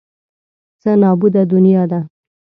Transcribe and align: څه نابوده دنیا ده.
څه 0.81 0.91
نابوده 1.01 1.41
دنیا 1.53 1.83
ده. 1.91 1.99